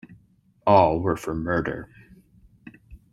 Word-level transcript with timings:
All 0.65 0.99
were 0.99 1.15
for 1.15 1.35
murder. 1.35 1.87